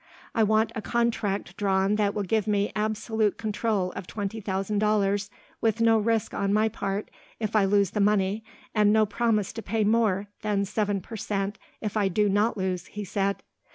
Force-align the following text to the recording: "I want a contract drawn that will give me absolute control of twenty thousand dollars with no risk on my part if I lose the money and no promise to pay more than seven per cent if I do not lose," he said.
"I 0.33 0.41
want 0.41 0.71
a 0.73 0.81
contract 0.81 1.55
drawn 1.57 1.93
that 1.97 2.15
will 2.15 2.23
give 2.23 2.47
me 2.47 2.71
absolute 2.75 3.37
control 3.37 3.91
of 3.91 4.07
twenty 4.07 4.41
thousand 4.41 4.79
dollars 4.79 5.29
with 5.61 5.79
no 5.79 5.99
risk 5.99 6.33
on 6.33 6.51
my 6.51 6.69
part 6.69 7.11
if 7.39 7.55
I 7.55 7.65
lose 7.65 7.91
the 7.91 7.99
money 7.99 8.43
and 8.73 8.91
no 8.91 9.05
promise 9.05 9.53
to 9.53 9.61
pay 9.61 9.83
more 9.83 10.25
than 10.41 10.65
seven 10.65 11.01
per 11.01 11.17
cent 11.17 11.59
if 11.81 11.95
I 11.95 12.07
do 12.07 12.29
not 12.29 12.57
lose," 12.57 12.87
he 12.87 13.03
said. 13.05 13.43